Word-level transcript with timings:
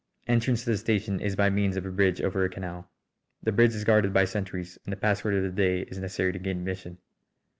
Entrance 0.27 0.63
to 0.63 0.71
the 0.71 0.77
station 0.79 1.19
is 1.19 1.35
by 1.35 1.51
means 1.51 1.77
of 1.77 1.85
a 1.85 1.91
bridge 1.91 2.23
over 2.23 2.43
a 2.43 2.49
canal. 2.49 2.89
The 3.43 3.51
bridge 3.51 3.75
is 3.75 3.83
guarded 3.83 4.11
by 4.11 4.25
sentries 4.25 4.79
and 4.83 4.91
the 4.91 4.97
password 4.97 5.35
of 5.35 5.43
the 5.43 5.51
day 5.51 5.81
is 5.81 5.99
necessary 5.99 6.31
to 6.33 6.39
gain 6.39 6.57
admission. 6.57 6.97